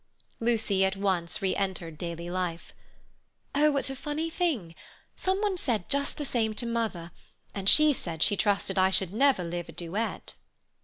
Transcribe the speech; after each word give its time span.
Lucy 0.39 0.83
at 0.83 0.95
once 0.97 1.43
re 1.43 1.55
entered 1.55 1.95
daily 1.95 2.27
life. 2.31 2.73
"Oh, 3.53 3.69
what 3.69 3.87
a 3.91 3.95
funny 3.95 4.31
thing! 4.31 4.73
Some 5.15 5.41
one 5.41 5.57
said 5.57 5.89
just 5.89 6.17
the 6.17 6.25
same 6.25 6.55
to 6.55 6.65
mother, 6.65 7.11
and 7.53 7.69
she 7.69 7.93
said 7.93 8.23
she 8.23 8.35
trusted 8.35 8.79
I 8.79 8.89
should 8.89 9.13
never 9.13 9.43
live 9.43 9.69
a 9.69 9.71
duet." 9.71 10.33